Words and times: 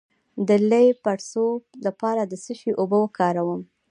د 0.47 0.49
لۍ 0.71 0.87
د 0.93 0.97
پړسوب 1.03 1.61
لپاره 1.85 2.21
د 2.25 2.33
څه 2.43 2.51
شي 2.59 2.71
اوبه 2.81 2.97
وکاروم؟ 3.01 3.61